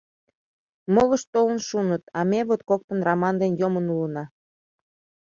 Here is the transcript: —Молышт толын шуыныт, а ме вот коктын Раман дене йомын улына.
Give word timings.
—Молышт 0.93 1.27
толын 1.33 1.59
шуыныт, 1.67 2.03
а 2.17 2.19
ме 2.29 2.39
вот 2.49 2.61
коктын 2.69 2.99
Раман 3.07 3.35
дене 3.41 3.55
йомын 3.61 3.85
улына. 3.95 4.23